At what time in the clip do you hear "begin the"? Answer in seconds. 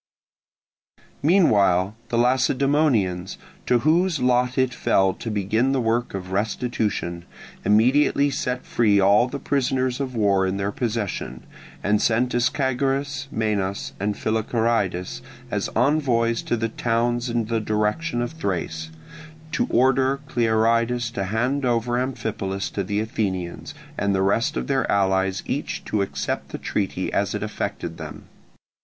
5.29-5.79